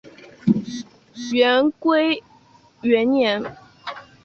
[1.31, 2.23] 元龟
[2.81, 3.55] 元年。